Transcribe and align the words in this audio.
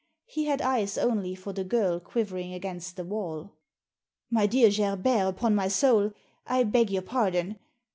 He 0.25 0.45
had 0.45 0.63
eyes 0.63 0.97
only 0.97 1.35
for 1.35 1.53
the 1.53 1.63
girl 1.63 1.99
quivering 1.99 2.53
against 2.55 2.95
the 2.95 3.03
wall. 3.03 3.51
"My 4.31 4.47
dear 4.47 4.71
Gerbert, 4.71 5.27
upon 5.27 5.53
my 5.53 5.67
soul, 5.67 6.13
I 6.47 6.63
beg 6.63 6.89
your 6.89 7.03
pardon. 7.03 7.59